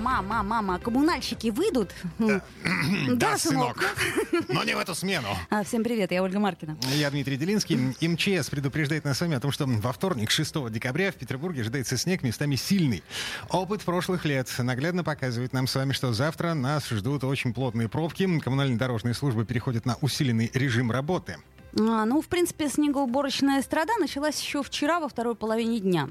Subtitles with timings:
[0.00, 1.90] Мама, мама, коммунальщики выйдут?
[3.10, 3.84] Да, сынок.
[4.48, 5.28] Но не в эту смену.
[5.50, 6.78] А, Всем привет, я Ольга Маркина.
[6.94, 7.76] Я Дмитрий Делинский.
[8.00, 11.98] МЧС предупреждает нас с вами о том, что во вторник, 6 декабря, в Петербурге ожидается
[11.98, 13.02] снег местами сильный.
[13.50, 18.38] Опыт прошлых лет наглядно показывает нам с вами, что завтра нас ждут очень плотные пробки.
[18.40, 21.36] Коммунальные дорожные службы переходят на усиленный режим работы.
[21.78, 26.08] А, ну, в принципе, снегоуборочная страда началась еще вчера во второй половине дня.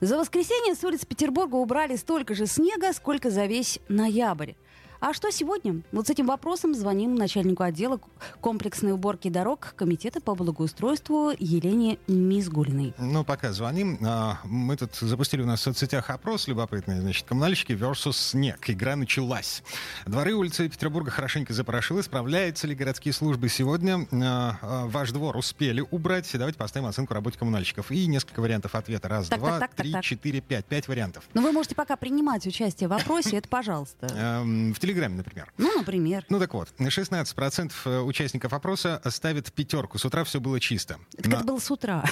[0.00, 4.52] За воскресенье с улиц Петербурга убрали столько же снега, сколько за весь ноябрь.
[5.00, 5.82] А что сегодня?
[5.92, 8.00] Вот с этим вопросом звоним начальнику отдела
[8.40, 12.94] комплексной уборки дорог Комитета по благоустройству Елене Мизгулиной.
[12.98, 13.98] Ну, пока звоним.
[14.04, 16.98] А, Мы тут запустили у нас в соцсетях опрос любопытный.
[17.00, 18.58] Значит, коммунальщики versus снег.
[18.68, 19.62] Игра началась.
[20.04, 22.02] Дворы улицы Петербурга хорошенько запорошило.
[22.02, 24.04] Справляются ли городские службы сегодня?
[24.10, 26.28] А, а, Ваш двор успели убрать.
[26.32, 27.92] Давайте поставим оценку работе коммунальщиков.
[27.92, 29.08] И несколько вариантов ответа.
[29.08, 30.66] Раз, Так, два, так, так, три, четыре, пять.
[30.66, 31.22] Пять вариантов.
[31.34, 34.08] Но вы можете пока принимать участие в опросе, это пожалуйста.
[34.08, 35.52] Эм, В Телеграме, например.
[35.58, 36.24] Ну, например.
[36.30, 39.98] Ну так вот, 16% участников опроса ставят пятерку.
[39.98, 40.96] С утра все было чисто.
[41.14, 42.02] Так это было с утра.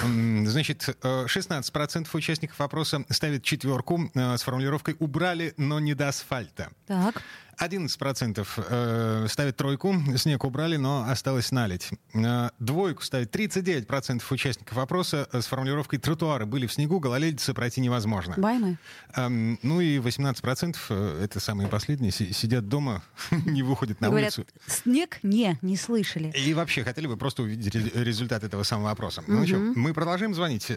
[0.45, 6.69] Значит, э, 16% участников опроса ставят четверку э, с формулировкой «убрали, но не до асфальта».
[6.85, 7.23] Так.
[7.59, 11.89] 11% э, ставят тройку, снег убрали, но осталось налить.
[12.13, 17.81] Э, Двойку ставит 39% участников опроса э, с формулировкой «тротуары были в снегу, гололедицы пройти
[17.81, 18.35] невозможно».
[18.37, 18.77] Баймы.
[19.15, 23.01] Эм, Ну и 18% э, это самые последние, си- сидят дома,
[23.45, 24.51] не выходят на Говорят, улицу.
[24.67, 25.19] снег?
[25.23, 26.31] Не, не слышали.
[26.37, 29.23] И вообще, хотели бы просто увидеть ре- результат этого самого опроса.
[29.27, 30.71] Ну что, мы продолжаем звонить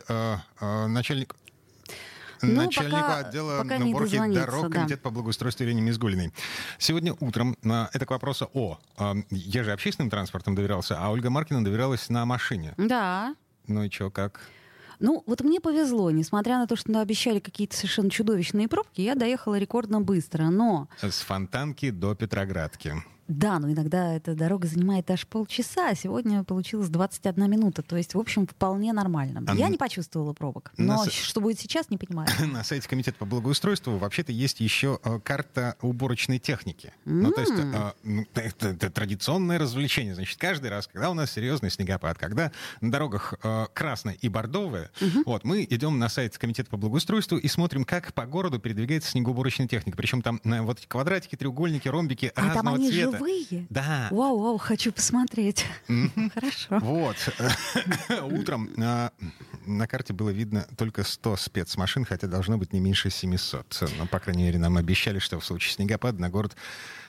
[0.60, 1.36] начальнику
[2.42, 4.78] Ну, начальнику пока- отдела пока дозвониться, дорог да.
[4.78, 6.32] Комитета по благоустройству Ирине Мизгулиной.
[6.78, 8.78] Сегодня утром, это к вопросу о...
[9.30, 12.74] я же общественным транспортом доверялся, а Ольга Маркина доверялась на машине.
[12.76, 13.34] Да.
[13.66, 14.40] Ну и что, как?
[15.00, 16.10] Ну, вот мне повезло.
[16.10, 20.44] Несмотря на то, что обещали какие-то совершенно чудовищные пробки, я доехала рекордно быстро.
[20.50, 23.02] Но, С Фонтанки до Петроградки.
[23.30, 27.82] Да, но иногда эта дорога занимает аж полчаса, а сегодня получилось 21 минута.
[27.82, 29.44] То есть, в общем, вполне нормально.
[29.46, 30.72] А я не почувствовала пробок.
[30.76, 32.28] Но нас- что будет сейчас, не понимаю.
[32.52, 36.92] На сайте Комитета по благоустройству вообще-то есть еще э, карта уборочной техники.
[37.04, 40.16] Ну, то есть э, это, это традиционное развлечение.
[40.16, 44.90] Значит, каждый раз, когда у нас серьезный снегопад, когда на дорогах э, красное и бордовое,
[45.24, 49.68] вот, мы идем на сайт Комитета по благоустройству и смотрим, как по городу передвигается снегоуборочная
[49.68, 49.96] техника.
[49.96, 53.19] Причем там э, вот эти квадратики, треугольники, ромбики А там разного они цвета.
[53.20, 53.66] Живые?
[53.70, 54.08] Да.
[54.10, 55.66] Вау, вау, хочу посмотреть.
[56.34, 56.78] Хорошо.
[56.80, 57.16] Вот.
[58.22, 59.10] Утром э,
[59.66, 63.90] на карте было видно только 100 спецмашин, хотя должно быть не меньше 700.
[63.98, 66.56] Но, по крайней мере, нам обещали, что в случае снегопада на город,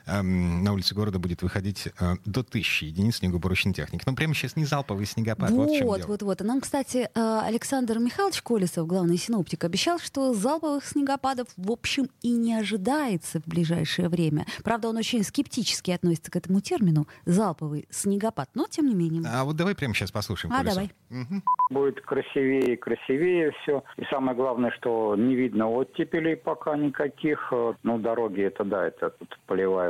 [0.05, 1.91] на улице города будет выходить э,
[2.25, 4.03] до 1000 единиц снегоуборочной техники.
[4.05, 5.51] Но прямо сейчас не залповый снегопад.
[5.51, 6.07] Вот, в чем Вот, дело.
[6.07, 6.41] вот, вот.
[6.41, 12.09] А нам, кстати, э, Александр Михайлович Колесов, главный синоптик, обещал, что залповых снегопадов, в общем,
[12.21, 14.45] и не ожидается в ближайшее время.
[14.63, 19.21] Правда, он очень скептически относится к этому термину «залповый снегопад», но тем не менее.
[19.25, 20.53] А вот давай прямо сейчас послушаем.
[20.53, 20.89] А, Колесова.
[21.09, 21.41] давай.
[21.69, 23.83] Будет красивее и красивее все.
[23.97, 27.49] И самое главное, что не видно оттепелей пока никаких.
[27.51, 29.37] Э, Ну, дороги это да, это тут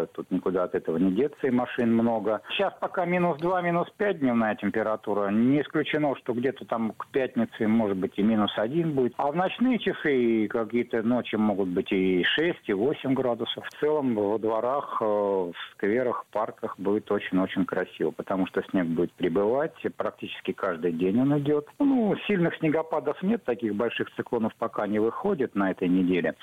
[0.08, 2.42] тут никуда от этого не деться, и машин много.
[2.52, 5.30] Сейчас пока минус 2, минус 5 дневная температура.
[5.30, 9.14] Не исключено, что где-то там к пятнице может быть и минус 1 будет.
[9.18, 13.66] А в ночные часы какие-то ночи могут быть и 6, и 8 градусов.
[13.66, 19.12] В целом во дворах, э, в скверах, парках будет очень-очень красиво, потому что снег будет
[19.14, 21.68] прибывать, практически каждый день он идет.
[21.80, 26.36] Ну, сильных снегопадов нет, таких больших циклонов пока не выходит на этой неделе.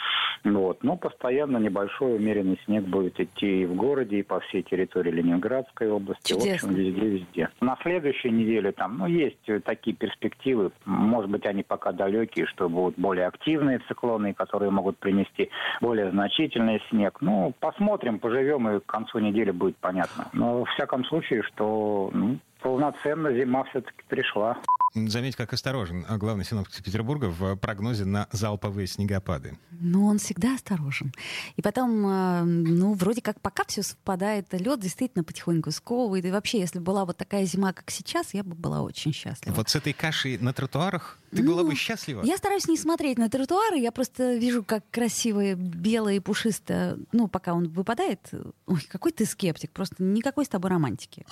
[0.45, 0.83] Вот.
[0.83, 5.91] Но постоянно небольшой умеренный снег будет идти и в городе, и по всей территории Ленинградской
[5.91, 6.32] области.
[6.32, 6.69] В Чудесно.
[6.69, 7.48] общем, везде-везде.
[7.60, 10.70] На следующей неделе там, ну, есть э, такие перспективы.
[10.84, 15.50] Может быть, они пока далекие, что будут более активные циклоны, которые могут принести
[15.80, 17.18] более значительный снег.
[17.21, 20.28] Ну, посмотрим, поживем, и к концу недели будет понятно.
[20.33, 24.59] Но, в всяком случае, что ну, полноценно зима все-таки пришла.
[24.95, 29.59] Заметь, как осторожен а, главный синоптик Петербурга в прогнозе на залповые снегопады.
[29.71, 31.13] Но он всегда осторожен.
[31.57, 36.25] И потом, э, ну, вроде как пока все совпадает, лед действительно потихоньку сковывает.
[36.25, 39.55] И вообще, если бы была вот такая зима, как сейчас, я бы была очень счастлива.
[39.55, 42.22] Вот с этой кашей на тротуарах Ты ну, была бы счастлива?
[42.22, 47.28] Я стараюсь не смотреть на тротуары, я просто вижу, как красивые, белые и пушистые, ну,
[47.28, 48.30] пока он выпадает.
[48.66, 51.27] Ой, какой ты скептик, просто никакой с тобой романтики.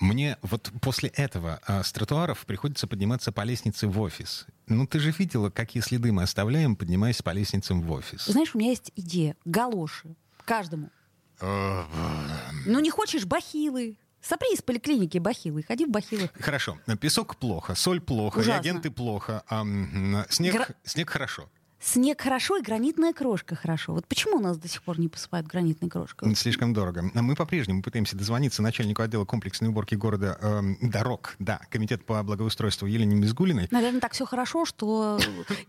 [0.00, 4.46] Мне вот после этого а, с тротуаров приходится подниматься по лестнице в офис.
[4.66, 8.26] Ну, ты же видела, какие следы мы оставляем, поднимаясь по лестницам в офис.
[8.26, 9.36] Знаешь, у меня есть идея.
[9.44, 10.14] Галоши.
[10.44, 10.90] Каждому.
[11.40, 16.30] ну, не хочешь бахилы, Сопри из поликлиники бахилы, ходи в бахилы.
[16.40, 16.78] Хорошо.
[17.00, 18.62] Песок плохо, соль плохо, Ужасно.
[18.62, 19.64] реагенты плохо, а
[20.28, 20.66] снег, Гра...
[20.84, 21.48] снег хорошо.
[21.80, 23.92] Снег хорошо и гранитная крошка хорошо.
[23.92, 26.34] Вот почему у нас до сих пор не посыпают гранитной крошкой?
[26.34, 27.08] Слишком дорого.
[27.14, 32.86] Мы по-прежнему пытаемся дозвониться начальнику отдела комплексной уборки города э, дорог, да, комитет по благоустройству
[32.86, 33.68] Елене Мизгулиной.
[33.70, 35.20] Наверное, так все хорошо, что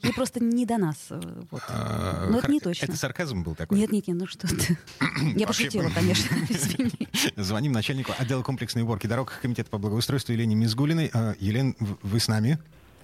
[0.01, 0.97] ей просто не до нас.
[1.11, 1.21] Э,
[1.51, 1.61] вот.
[1.69, 2.85] А, Но это не точно.
[2.85, 3.77] Это сарказм был такой?
[3.77, 4.77] Нет, нет, нет, ну что ты.
[5.35, 7.07] Я пошутила, конечно, извини.
[7.35, 11.12] Звоним начальнику отдела комплексной уборки дорог комитета по благоустройству Елене Мизгулиной.
[11.13, 12.57] Э, Елен, вы с нами?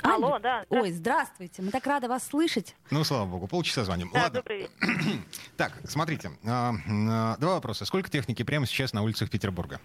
[0.06, 0.66] Алло, да.
[0.70, 1.62] Ой, здравствуйте.
[1.62, 2.76] Мы так рады вас слышать.
[2.92, 4.10] Ну, слава богу, полчаса звоним.
[4.14, 4.40] Да, Ладно.
[4.40, 4.72] добрый вечер.
[5.58, 6.32] Так, смотрите.
[6.46, 7.86] А, а, два вопроса.
[7.86, 9.80] Сколько техники прямо сейчас на улицах Петербурга?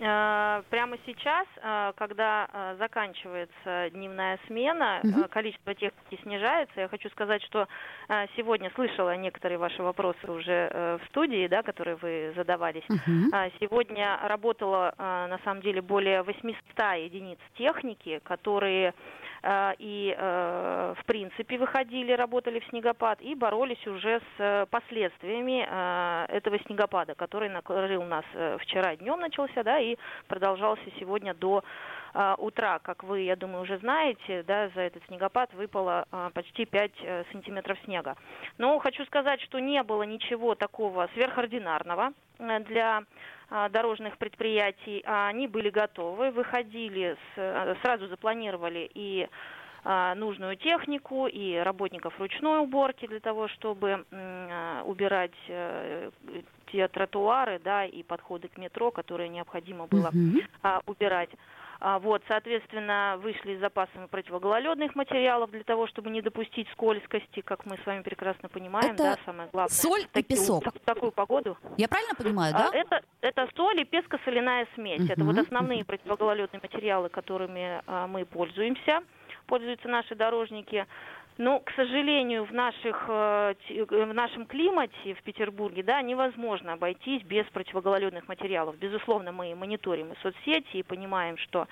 [0.00, 1.46] А, прямо сейчас,
[1.96, 5.24] когда заканчивается дневная смена, угу.
[5.28, 6.80] количество техники снижается.
[6.80, 7.66] Я хочу сказать, что
[8.36, 12.84] сегодня слышала некоторые ваши вопросы уже э, в студии, да, которые вы задавались.
[12.88, 13.50] Угу.
[13.60, 16.56] Сегодня работало на самом деле более 800
[16.98, 18.94] единиц техники, которые
[19.78, 25.66] и, э, в принципе, выходили, работали в снегопад и боролись уже с э, последствиями
[26.28, 28.24] этого снегопада, который накрыл нас
[28.60, 29.96] вчера днем начался, да, и
[30.26, 31.62] продолжался сегодня до
[32.38, 32.78] утра.
[32.78, 36.92] Как вы, я думаю, уже знаете, да, за этот снегопад выпало почти 5
[37.32, 38.16] сантиметров снега.
[38.58, 43.04] Но хочу сказать, что не было ничего такого сверхординарного для
[43.48, 49.28] а, дорожных предприятий, а они были готовы, выходили, с, сразу запланировали и
[49.84, 54.04] а, нужную технику и работников ручной уборки для того, чтобы
[54.84, 56.10] убирать э,
[56.72, 60.10] те тротуары, да, и подходы к метро, которые необходимо было
[60.86, 61.30] убирать.
[61.80, 67.66] А, вот, соответственно, вышли с запасами противогололедных материалов для того, чтобы не допустить скользкости, как
[67.66, 69.74] мы с вами прекрасно понимаем, это да, самое главное.
[69.74, 70.64] Соль и такие, песок.
[70.64, 71.56] В такую погоду.
[71.76, 72.70] Я правильно понимаю, да?
[72.72, 75.02] А, это, это соль и песко-соляная смесь.
[75.02, 75.12] Угу.
[75.12, 79.02] Это вот основные противогололедные материалы, которыми а, мы пользуемся,
[79.46, 80.86] пользуются наши дорожники.
[81.38, 83.54] Но, к сожалению, в, наших, э,
[83.88, 88.78] в нашем климате в Петербурге да, невозможно обойтись без противогололедных материалов.
[88.78, 91.68] Безусловно, мы мониторим и соцсети и понимаем, что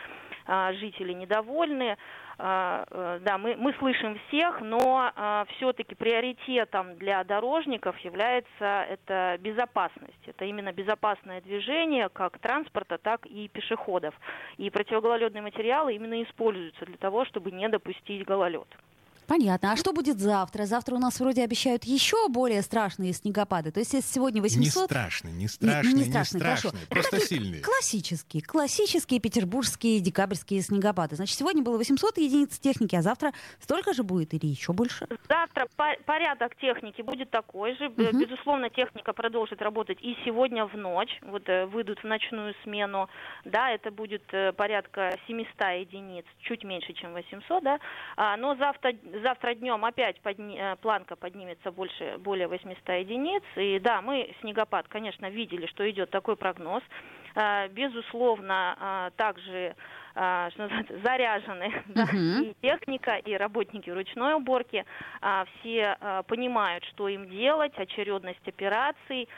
[0.75, 1.96] жители недовольны.
[2.37, 9.37] А, э, да, мы, мы слышим всех, но а, все-таки приоритетом для дорожников является это
[9.41, 10.19] безопасность.
[10.26, 14.14] Это именно безопасное движение как транспорта, так и пешеходов.
[14.56, 18.67] И противогололедные материалы именно используются для того, чтобы не допустить гололед.
[19.26, 19.72] Понятно.
[19.72, 20.64] А что будет завтра?
[20.66, 23.70] Завтра у нас вроде обещают еще более страшные снегопады.
[23.70, 24.64] То есть если сегодня 800...
[24.64, 27.62] Не страшные, не страшные, не, не страшные, не страшные просто Это сильные.
[27.62, 31.16] Классические, классические петербургские декабрьские снегопады.
[31.16, 35.06] Значит, сегодня было 800 единиц техники, а завтра столько же будет или еще больше?
[35.28, 37.88] Завтра по- порядок техники будет такой же.
[37.88, 38.18] Угу.
[38.18, 41.18] Безусловно, техника продолжит работать и сегодня в ночь.
[41.22, 43.08] Вот э, выйдут в ночную смену.
[43.44, 45.44] Да, это будет э, порядка 700
[45.80, 47.78] единиц, чуть меньше, чем 800, да.
[48.16, 48.92] А, но завтра
[49.22, 53.43] завтра днем опять подни, э, планка поднимется больше, более 800 единиц.
[53.56, 56.82] И да, мы снегопад, конечно, видели, что идет такой прогноз.
[57.34, 59.75] Э, безусловно, э, также
[60.14, 61.93] что называется, заряжены uh-huh.
[61.94, 64.84] да, и техника, и работники ручной уборки.
[65.58, 65.98] Все
[66.29, 69.29] понимают, что им делать, очередность операций.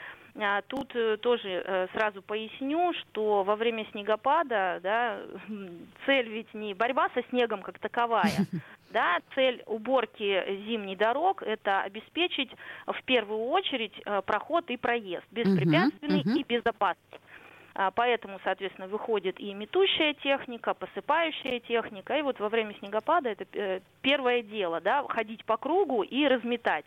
[0.67, 5.19] Тут тоже сразу поясню, что во время снегопада да,
[6.05, 8.45] цель ведь не борьба со снегом как таковая,
[8.91, 12.51] Да, цель уборки зимних дорог– это обеспечить
[12.85, 16.39] в первую очередь э, проход и проезд беспрепятственный uh-huh, uh-huh.
[16.39, 17.19] и безопасный.
[17.75, 22.17] А, поэтому, соответственно, выходит и метущая техника, посыпающая техника.
[22.17, 26.85] И вот во время снегопада это э, первое дело, да, ходить по кругу и разметать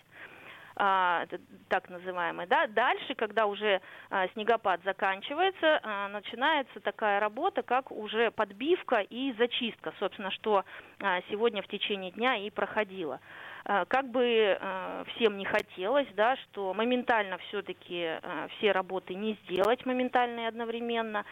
[1.69, 2.47] так называемый.
[2.47, 2.67] Да?
[2.67, 9.93] Дальше, когда уже а, снегопад заканчивается, а, начинается такая работа, как уже подбивка и зачистка,
[9.99, 10.65] собственно, что
[11.01, 13.21] а, сегодня в течение дня и проходило.
[13.65, 19.39] А, как бы а, всем не хотелось, да, что моментально все-таки а, все работы не
[19.45, 21.25] сделать моментально и одновременно,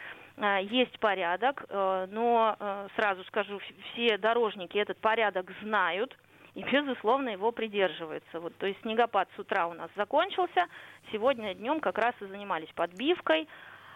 [0.61, 3.59] есть порядок, но сразу скажу,
[3.91, 6.15] все дорожники этот порядок знают,
[6.59, 8.39] и, безусловно, его придерживаются.
[8.39, 10.67] Вот, то есть снегопад с утра у нас закончился,
[11.11, 13.47] сегодня днем как раз и занимались подбивкой,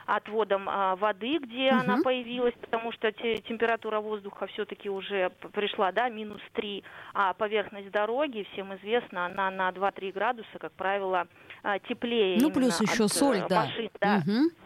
[0.06, 1.80] отводом а, воды, где угу.
[1.80, 7.92] она появилась, потому что те, температура воздуха все-таки уже пришла, да, минус 3, а поверхность
[7.92, 11.28] дороги, всем известно, она на 2-3 градуса, как правило,
[11.64, 12.38] а, теплее.
[12.42, 13.66] Ну, плюс еще соль, да.
[13.66, 14.22] Машин, да.
[14.26, 14.63] Угу.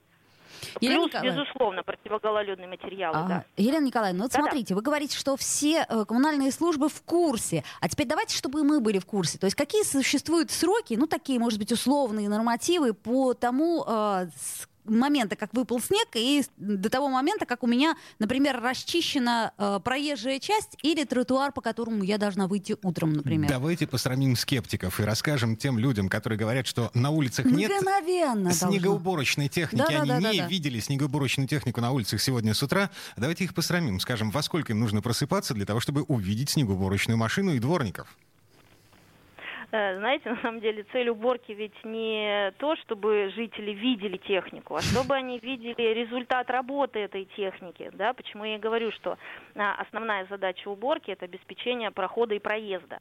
[0.79, 3.17] Плюс, безусловно, противогололедные материалы.
[3.17, 3.45] А, да.
[3.57, 7.63] Елена Николаевна, вот да, смотрите, вы говорите, что все э, коммунальные службы в курсе.
[7.81, 9.37] А теперь давайте, чтобы мы были в курсе.
[9.37, 14.27] То есть какие существуют сроки, ну такие, может быть, условные нормативы по тому, э,
[14.89, 20.39] момента, как выпал снег, и до того момента, как у меня, например, расчищена э, проезжая
[20.39, 23.49] часть или тротуар, по которому я должна выйти утром, например.
[23.49, 27.71] Давайте посрамим скептиков и расскажем тем людям, которые говорят, что на улицах нет
[28.51, 32.63] снегоуборочной техники, да, они да, да, не да, видели снегоуборочную технику на улицах сегодня с
[32.63, 32.89] утра.
[33.15, 37.53] Давайте их посрамим, скажем, во сколько им нужно просыпаться для того, чтобы увидеть снегоуборочную машину
[37.53, 38.15] и дворников.
[39.71, 44.81] Э, знаете, на самом деле цель уборки ведь не то, чтобы жители видели технику, а
[44.81, 47.89] чтобы они видели результат работы этой техники.
[47.93, 48.13] Да?
[48.13, 49.17] Почему я и говорю, что
[49.55, 52.99] а, основная задача уборки– это обеспечение прохода и проезда.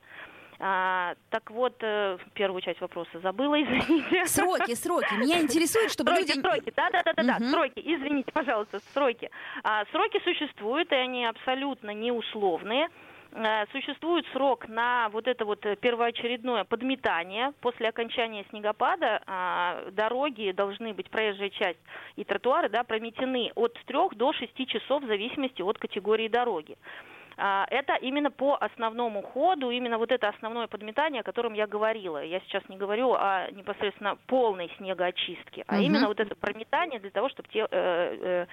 [0.58, 4.26] А, так вот, э, первую часть вопроса забыла, извините.
[4.26, 5.14] Сроки, сроки.
[5.14, 6.40] Меня интересует, чтобы сроки, люди...
[6.40, 7.44] Сроки, да-да-да, угу.
[7.50, 7.82] сроки.
[7.84, 9.30] Извините, пожалуйста, сроки.
[9.62, 12.86] А, сроки существуют, и они абсолютно неусловные.
[12.86, 12.90] Э,
[13.72, 17.52] существует срок на вот это вот первоочередное подметание.
[17.60, 21.78] После окончания снегопада а, дороги должны быть, проезжая часть
[22.16, 26.76] и тротуары, да, прометены от 3 до 6 часов в зависимости от категории дороги.
[27.38, 32.22] А, это именно по основному ходу, именно вот это основное подметание, о котором я говорила.
[32.24, 35.82] Я сейчас не говорю о непосредственно полной снегоочистке, а угу.
[35.82, 38.46] именно вот это прометание для того, чтобы те, э, э,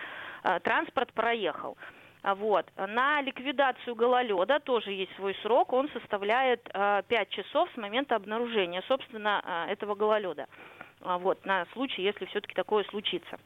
[0.43, 1.77] э, транспорт проехал.
[2.23, 2.65] А вот.
[2.77, 8.81] На ликвидацию гололеда тоже есть свой срок, он составляет 5 а, часов с момента обнаружения,
[8.87, 10.47] собственно, а, этого гололеда.
[11.01, 13.37] Вот, на случай, если все-таки такое случится.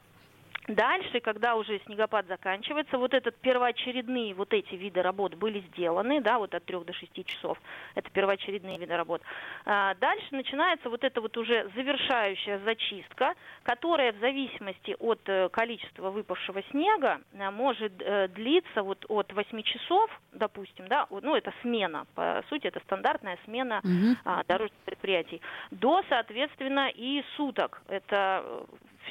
[0.68, 6.40] Дальше, когда уже снегопад заканчивается, вот этот первоочередные вот эти виды работ были сделаны, да,
[6.40, 7.58] вот от 3 до 6 часов,
[7.96, 9.22] это первоочередные виды работ.
[9.66, 16.12] А дальше начинается вот эта вот уже завершающая зачистка, которая в зависимости от э, количества
[16.12, 22.06] выпавшего снега э, может э, длиться вот от 8 часов, допустим, да, ну это смена,
[22.14, 24.44] по сути это стандартная смена угу.
[24.48, 27.82] дорожных предприятий, до, соответственно, и суток.
[27.88, 28.66] Это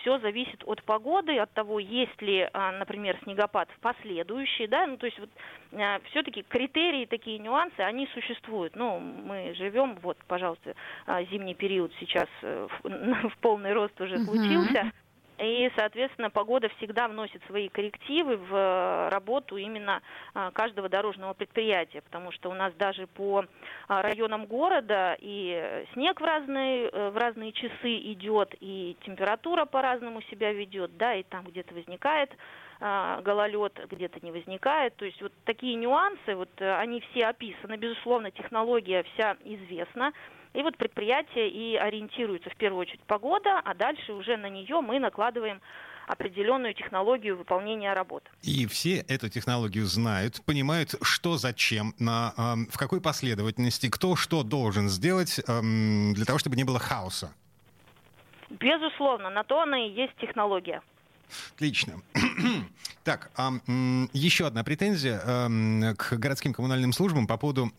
[0.06, 4.96] все зависит от погоды, от того, есть ли, а, например, снегопад в последующий, да, ну,
[4.96, 5.28] то есть вот
[5.72, 8.76] а, все-таки критерии, такие нюансы, они существуют.
[8.76, 14.92] Ну, мы живем, вот, пожалуйста, а, зимний период сейчас э, в полный рост уже случился,
[15.38, 20.02] и, соответственно, погода всегда вносит свои коррективы в э, работу именно
[20.34, 23.44] а, каждого дорожного предприятия, потому что у нас даже по
[23.88, 30.22] а, районам города и снег в разные, э, в разные часы идет, и температура по-разному
[30.22, 32.30] себя ведет, да, и там где-то возникает
[32.78, 34.96] а, гололед, где-то не возникает.
[34.96, 37.76] То есть вот такие нюансы, вот э, они все описаны.
[37.76, 40.12] Безусловно, технология вся известна.
[40.56, 44.98] И вот предприятие и ориентируется в первую очередь погода, а дальше уже на нее мы
[44.98, 45.60] накладываем
[46.06, 48.24] определенную технологию выполнения работ.
[48.40, 54.42] И все эту технологию знают, понимают, что зачем, на, э, в какой последовательности, кто что
[54.42, 55.60] должен сделать э,
[56.14, 57.34] для того, чтобы не было хаоса.
[58.48, 60.80] Безусловно, на то она и есть технология.
[61.54, 62.00] Отлично.
[63.04, 63.50] так, а,
[64.14, 67.72] еще одна претензия э, к городским коммунальным службам по поводу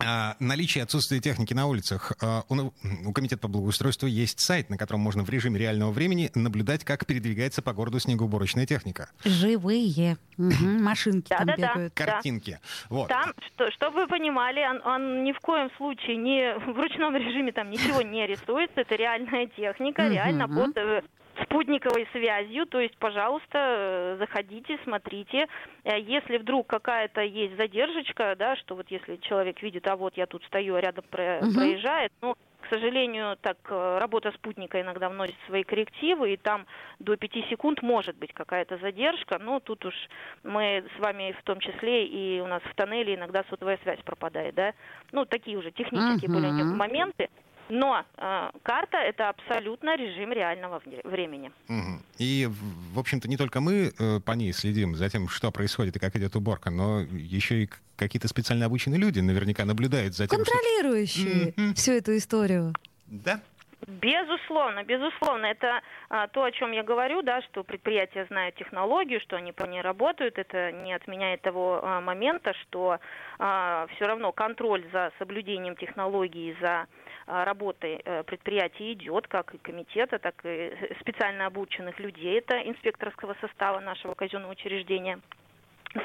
[0.00, 2.12] а, наличие отсутствия техники на улицах.
[2.20, 6.84] А, у Комитета по благоустройству есть сайт, на котором можно в режиме реального времени наблюдать,
[6.84, 9.10] как передвигается по городу снегоуборочная техника.
[9.24, 10.16] Живые.
[10.36, 11.94] Машинки там бегают.
[11.94, 12.58] Картинки.
[12.88, 13.08] Вот.
[13.08, 13.32] Там,
[13.74, 18.02] чтобы вы понимали, он, он ни в коем случае не в ручном режиме там ничего
[18.02, 18.80] не рисуется.
[18.80, 21.02] Это реальная техника, реально под э,
[21.42, 25.46] спутниковой связью, то есть, пожалуйста, э, заходите, смотрите.
[25.84, 30.26] Э, если вдруг какая-то есть задержечка, да, что вот если человек видит, а вот я
[30.26, 31.54] тут стою, а рядом про- угу.
[31.54, 36.66] проезжает, ну, к сожалению, так э, работа спутника иногда вносит свои коррективы, и там
[36.98, 39.94] до 5 секунд может быть какая-то задержка, но тут уж
[40.42, 44.54] мы с вами в том числе и у нас в тоннеле иногда сотовая связь пропадает,
[44.54, 44.72] да,
[45.12, 46.32] ну такие уже технические uh-huh.
[46.32, 47.28] более моменты.
[47.68, 51.50] Но э, карта это абсолютно режим реального времени.
[51.68, 52.02] Угу.
[52.18, 52.48] И,
[52.92, 56.14] в общем-то, не только мы э, по ней следим за тем, что происходит и как
[56.16, 61.74] идет уборка, но еще и какие-то специально обученные люди наверняка наблюдают за тем, Контролирующие что...
[61.74, 62.74] всю эту историю.
[63.06, 63.40] Да,
[63.86, 65.46] Безусловно, безусловно.
[65.46, 69.64] Это а, то, о чем я говорю, да, что предприятия знают технологию, что они по
[69.64, 70.38] ней работают.
[70.38, 72.98] Это не отменяет того а, момента, что
[73.38, 76.86] а, все равно контроль за соблюдением технологии, за
[77.26, 82.38] а, работой э, предприятия идет, как и комитета, так и специально обученных людей.
[82.38, 85.20] Это инспекторского состава нашего казенного учреждения.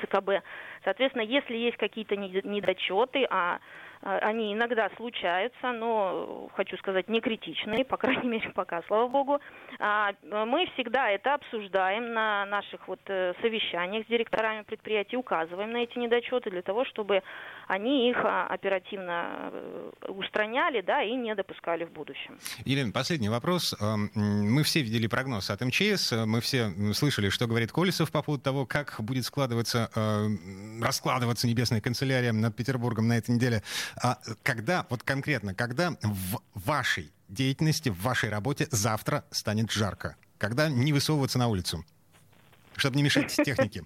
[0.04, 0.44] СКБ.
[0.84, 3.60] Соответственно, если есть какие-то недочеты, а а,
[4.02, 9.40] они иногда случаются, но, хочу сказать, не критичные, по крайней мере, пока, слава богу.
[9.80, 15.78] А, мы всегда это обсуждаем на наших вот э, совещаниях с директорами предприятий, указываем на
[15.84, 17.24] эти недочеты для того, чтобы
[17.68, 22.38] они их а, оперативно э, устраняли да, и не допускали в будущем.
[22.66, 23.76] Елена, последний вопрос.
[24.16, 28.66] Мы все видели прогноз от МЧС, мы все слышали, что говорит Колесов по поводу того,
[28.66, 30.28] как будет складываться, э,
[30.82, 33.62] раскладываться небесная канцелярия над Петербургом на этой неделе.
[34.02, 40.16] А когда, вот конкретно, когда в вашей деятельности, в вашей работе завтра станет жарко?
[40.38, 41.86] Когда не высовываться на улицу?
[42.76, 43.84] Чтобы не мешать технике.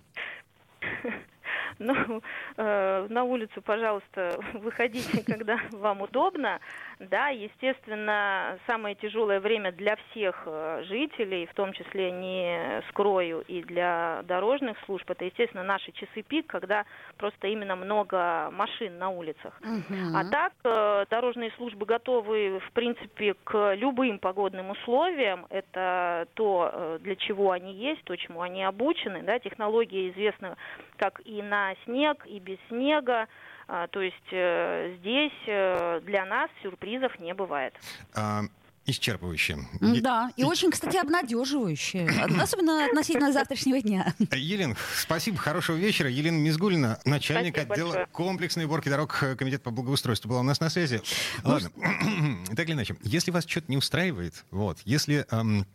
[1.79, 2.21] Ну,
[2.57, 6.59] э, на улицу, пожалуйста, выходите, когда вам удобно.
[6.99, 13.63] Да, естественно, самое тяжелое время для всех э, жителей, в том числе не скрою и
[13.63, 16.85] для дорожных служб, это, естественно, наши часы пик, когда
[17.17, 19.59] просто именно много машин на улицах.
[19.61, 20.15] Угу.
[20.15, 25.45] А так, э, дорожные службы готовы, в принципе, к любым погодным условиям.
[25.49, 29.23] Это то, э, для чего они есть, то, чему они обучены.
[29.23, 30.55] Да, технологии известны
[30.97, 33.27] как и на снег, и без снега.
[33.67, 37.73] А, то есть э, здесь э, для нас сюрпризов не бывает.
[38.13, 38.43] А,
[38.85, 39.57] исчерпывающе.
[40.01, 42.07] Да, и очень, кстати, обнадеживающе,
[42.39, 44.13] особенно относительно завтрашнего дня.
[44.31, 46.09] Елена, спасибо, хорошего вечера.
[46.09, 48.07] Елена Мизгулина, начальник спасибо отдела большое.
[48.07, 51.01] комплексной уборки дорог Комитета по благоустройству, была у нас на связи.
[51.43, 51.69] Ладно,
[52.55, 55.65] так или иначе, если вас что-то не устраивает, вот, если эм,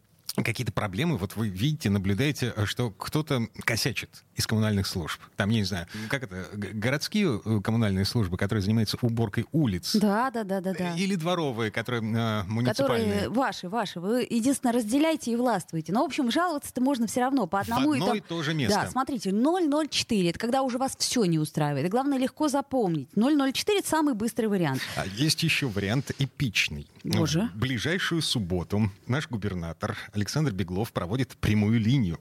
[0.45, 5.21] какие-то проблемы, вот вы видите, наблюдаете, что кто-то косячит из коммунальных служб.
[5.37, 9.97] Там, я не знаю, как это, городские э, коммунальные службы, которые занимаются уборкой улиц.
[9.97, 10.73] Да, да, да, да.
[10.73, 10.95] да.
[10.95, 13.12] Или дворовые, которые э, муниципальные.
[13.12, 14.00] Которые ваши, ваши.
[14.00, 15.92] Вы, единственное, разделяйте и властвуете.
[15.92, 18.16] Но, в общем, жаловаться-то можно все равно по одному В одно и, там...
[18.18, 18.83] и то же место.
[18.83, 21.87] Да, смотрите, 004, это когда уже вас все не устраивает.
[21.87, 23.09] И главное, легко запомнить.
[23.14, 24.80] 004— это самый быстрый вариант.
[24.97, 26.87] А есть еще вариант эпичный.
[27.17, 27.50] Боже.
[27.55, 32.19] В ближайшую субботу наш губернатор Александр Беглов проводит прямую линию.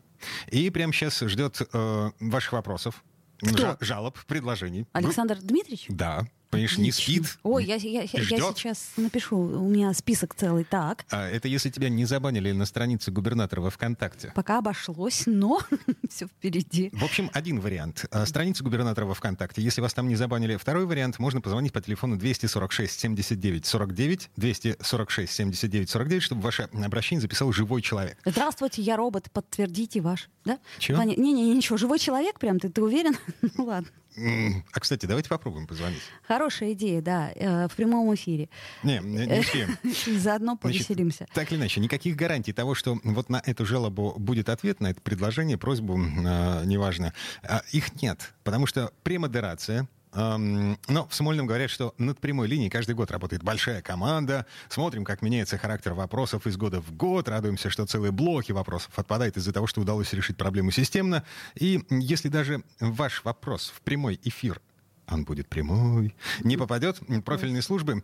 [0.51, 3.03] И прямо сейчас ждет э, ваших вопросов,
[3.39, 3.77] Кто?
[3.79, 4.87] жалоб, предложений.
[4.93, 5.47] Александр Вы...
[5.47, 5.85] Дмитриевич?
[5.89, 6.27] Да.
[6.49, 7.37] Понимаешь, не спит.
[7.43, 9.37] Ой, я, я, я, сейчас напишу.
[9.37, 10.63] У меня список целый.
[10.63, 11.05] Так.
[11.09, 14.31] А, это если тебя не забанили на странице губернатора во ВКонтакте.
[14.33, 15.59] Пока обошлось, но
[16.09, 16.89] все впереди.
[16.93, 18.05] В общем, один вариант.
[18.11, 19.61] А, страница губернатора во ВКонтакте.
[19.61, 20.55] Если вас там не забанили.
[20.55, 21.19] Второй вариант.
[21.19, 27.81] Можно позвонить по телефону 246 79 49, 246 79 49, чтобы ваше обращение записал живой
[27.81, 28.17] человек.
[28.25, 29.29] Здравствуйте, я робот.
[29.31, 30.29] Подтвердите ваш.
[30.45, 30.59] Да?
[30.79, 31.03] Чего?
[31.03, 31.77] Не-не, ничего.
[31.77, 33.17] Живой человек прям, ты, ты уверен?
[33.57, 33.89] ну ладно.
[34.17, 36.01] А, кстати, давайте попробуем позвонить.
[36.27, 38.49] Хорошая идея, да, э, в прямом эфире.
[38.83, 39.77] Не, не успеем.
[40.19, 41.17] Заодно повеселимся.
[41.17, 44.87] Значит, так или иначе, никаких гарантий того, что вот на эту жалобу будет ответ, на
[44.87, 48.33] это предложение, просьбу, э, неважно, э, их нет.
[48.43, 53.81] Потому что премодерация, но в Смольном говорят, что над прямой линией каждый год работает большая
[53.81, 54.45] команда.
[54.69, 57.27] Смотрим, как меняется характер вопросов из года в год.
[57.29, 61.23] Радуемся, что целые блоки вопросов отпадают из-за того, что удалось решить проблему системно.
[61.55, 64.61] И если даже ваш вопрос в прямой эфир
[65.09, 68.03] он будет прямой, не попадет, профильные службы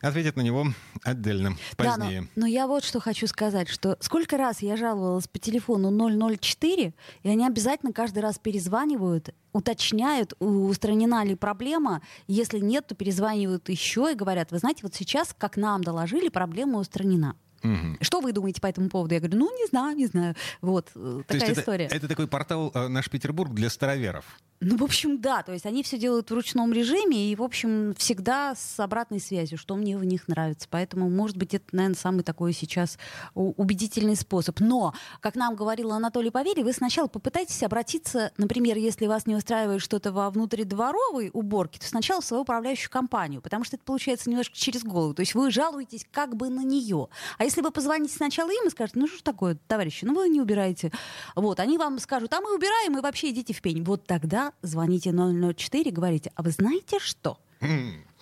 [0.00, 0.66] ответят на него
[1.02, 2.22] отдельно, позднее.
[2.22, 5.90] Да, но, но я вот что хочу сказать, что сколько раз я жаловалась по телефону
[6.38, 13.68] 004, и они обязательно каждый раз перезванивают, уточняют, устранена ли проблема, если нет, то перезванивают
[13.68, 17.36] еще и говорят, вы знаете, вот сейчас, как нам доложили, проблема устранена.
[17.62, 17.98] Угу.
[18.00, 19.14] Что вы думаете по этому поводу?
[19.14, 20.34] Я говорю, ну, не знаю, не знаю.
[20.60, 21.86] Вот, э, такая есть история.
[21.86, 24.24] Это, это такой портал э, «Наш Петербург» для староверов.
[24.64, 25.42] Ну, в общем, да.
[25.42, 29.58] То есть они все делают в ручном режиме и, в общем, всегда с обратной связью,
[29.58, 30.68] что мне в них нравится.
[30.70, 32.96] Поэтому, может быть, это, наверное, самый такой сейчас
[33.34, 34.60] убедительный способ.
[34.60, 39.82] Но, как нам говорил Анатолий Павели, вы сначала попытайтесь обратиться, например, если вас не устраивает
[39.82, 44.56] что-то во внутридворовой уборке, то сначала в свою управляющую компанию, потому что это получается немножко
[44.56, 45.12] через голову.
[45.12, 47.08] То есть вы жалуетесь как бы на нее.
[47.36, 50.30] А если вы позвоните сначала им и скажете, ну что ж такое, товарищи, ну вы
[50.30, 50.90] не убираете.
[51.36, 53.84] Вот, они вам скажут, а мы убираем, и вообще идите в пень.
[53.84, 57.38] Вот тогда звоните 004, говорите, а вы знаете что?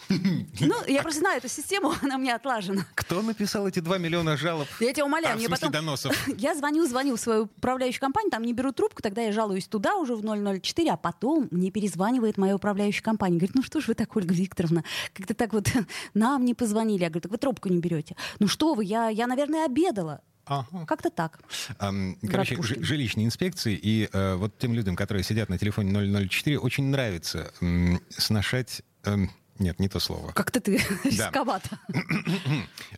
[0.61, 2.85] Ну, я просто знаю эту систему, она у меня отлажена.
[2.95, 4.67] Кто написал эти 2 миллиона жалоб?
[4.81, 5.71] Я тебя умоляю, А, мне потом...
[5.73, 6.29] доносов?
[6.39, 9.97] Я звоню, звоню в свою управляющую компанию, там не берут трубку, тогда я жалуюсь туда
[9.97, 10.23] уже в
[10.61, 13.37] 004, а потом мне перезванивает моя управляющая компания.
[13.37, 14.85] Говорит, ну что ж вы так, Ольга Викторовна,
[15.15, 15.69] как-то так вот
[16.15, 17.03] нам не позвонили.
[17.03, 18.17] Я говорю, так вы трубку не берете.
[18.39, 20.21] Ну что вы, я, я наверное, обедала.
[20.47, 20.85] Ага.
[20.87, 21.39] Как-то так.
[21.79, 22.83] Короче, Пушкин.
[22.83, 28.01] жилищные инспекции, и э, вот тем людям, которые сидят на телефоне 004, очень нравится м,
[28.11, 28.83] сношать...
[29.05, 30.33] эм, нет, не то слово.
[30.33, 31.79] Как-то ты рисковато.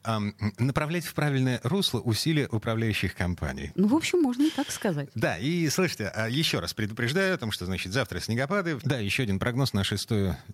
[0.58, 3.72] Направлять в правильное русло усилия управляющих компаний.
[3.74, 5.10] Ну, в общем, можно и так сказать.
[5.14, 8.78] Да, и слышите, а, еще раз предупреждаю о том, что, значит, завтра снегопады.
[8.82, 10.08] Да, еще один прогноз на 6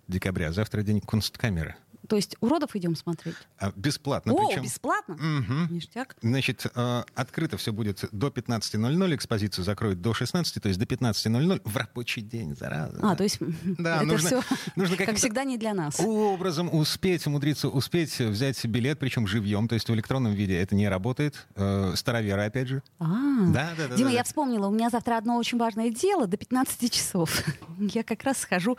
[0.09, 0.53] декабря.
[0.53, 1.77] Завтра день Кунсткамеры.
[2.09, 3.37] То есть уродов идем смотреть.
[3.59, 4.33] А, Бесплатно.
[4.33, 4.63] О, причем.
[4.63, 5.15] бесплатно?
[5.15, 5.69] Мгм.
[5.71, 6.17] Ништяк.
[6.23, 11.61] Значит, э, открыто все будет до 15.00, экспозицию закроют до 16, то есть до 15.00
[11.65, 12.99] в рабочий день, зараза.
[13.03, 16.01] А, то есть Да, это нужно- все, нужно как всегда, не для нас.
[16.01, 20.89] образом успеть, умудриться успеть взять билет, причем живьем, то есть в электронном виде это не
[20.89, 21.47] работает.
[21.57, 22.83] Э, Староверы, опять же.
[22.99, 23.07] А,
[23.53, 23.97] Да, да, да.
[23.97, 27.43] Дима, да, я вспомнила, у меня завтра одно очень важное дело до 15 часов.
[27.79, 28.79] Я как раз схожу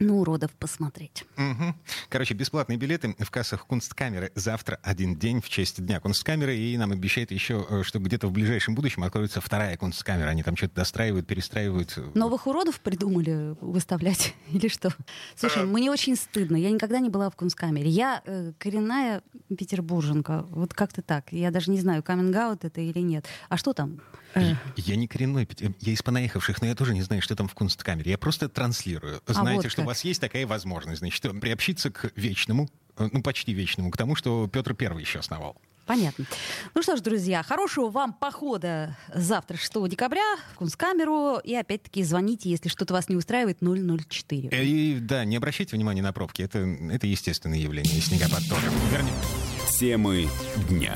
[0.00, 1.24] на уродов посмотреть.
[1.36, 1.76] Мгм.
[2.08, 6.56] Короче, бесплатные билеты в кассах Кунсткамеры завтра один день в честь Дня Кунсткамеры.
[6.56, 10.28] И нам обещают еще, э, что где-то в ближайшем будущем откроется вторая Кунсткамера.
[10.28, 11.98] Они там что-то достраивают, перестраивают.
[12.14, 14.92] Новых уродов придумали выставлять или что?
[15.36, 16.56] Слушай, мне очень стыдно.
[16.56, 17.90] Я никогда не была в Кунсткамере.
[17.90, 19.22] Я э, коренная
[19.56, 20.46] петербурженка.
[20.50, 21.32] Вот как-то так.
[21.32, 23.26] Я даже не знаю, каминг это или нет.
[23.48, 24.00] А что там?
[24.34, 25.48] Э, Я не коренной,
[25.80, 28.12] я из понаехавших, но я тоже не знаю, что там в Кунсткамере.
[28.12, 29.20] Я просто транслирую.
[29.26, 29.82] А Знаете, вот что.
[29.90, 34.46] Вас есть такая возможность, значит, приобщиться к вечному, э, ну, почти вечному, к тому, что
[34.46, 35.56] Петр Первый еще основал.
[35.86, 36.24] Понятно.
[36.76, 41.38] Ну что ж, друзья, хорошего вам похода завтра, 6 декабря, в Кунсткамеру.
[41.42, 44.48] И опять-таки звоните, если что-то вас не устраивает, 004.
[44.52, 46.42] Э, И да, не обращайте внимания на пробки.
[46.42, 48.70] Это, это естественное явление, и снегопад тоже.
[48.92, 49.12] Вернее,
[49.80, 50.28] Темы
[50.68, 50.94] дня.